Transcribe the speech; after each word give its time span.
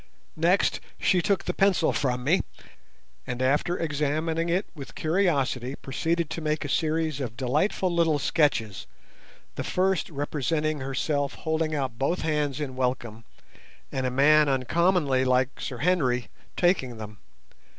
Next 0.35 0.79
she 0.99 1.21
took 1.21 1.43
the 1.45 1.53
pencil 1.53 1.93
from 1.93 2.23
me, 2.23 2.41
and 3.27 3.39
after 3.39 3.77
examining 3.77 4.49
it 4.49 4.65
with 4.73 4.95
curiosity 4.95 5.75
proceeded 5.75 6.27
to 6.31 6.41
make 6.41 6.65
a 6.65 6.69
series 6.69 7.21
of 7.21 7.37
delightful 7.37 7.93
little 7.93 8.17
sketches, 8.17 8.87
the 9.53 9.63
first 9.63 10.09
representing 10.09 10.79
herself 10.79 11.35
holding 11.35 11.75
out 11.75 11.99
both 11.99 12.21
hands 12.21 12.59
in 12.59 12.75
welcome, 12.75 13.25
and 13.91 14.07
a 14.07 14.09
man 14.09 14.49
uncommonly 14.49 15.23
like 15.23 15.59
Sir 15.61 15.77
Henry 15.77 16.29
taking 16.57 16.97
them. 16.97 17.19